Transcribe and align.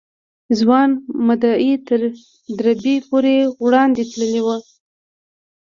ځوان 0.59 0.89
مدعي 1.27 1.73
تر 1.87 1.99
دربي 2.57 2.95
پورې 3.07 3.35
وړاندې 3.63 4.03
تللی 4.11 4.39
و. 4.43 4.47